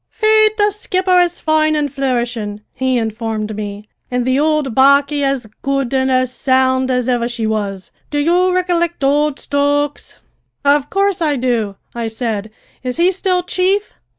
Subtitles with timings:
[0.09, 5.45] "Faith, the skipper is foine and flourishin'," he informed me, "an' the ould barquey as
[5.61, 7.91] good an' as sound as ivver she was.
[8.09, 10.17] Do you ricollict ould Stokes?"
[10.65, 12.49] "Of course I do," I said.
[12.81, 13.93] "Is he still chief?"